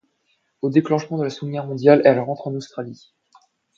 [0.63, 3.13] Au déclenchement de la Deuxième Guerre mondiale, elles rentrent en Australie.